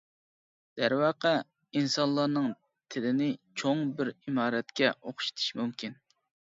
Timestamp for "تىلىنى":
2.97-3.31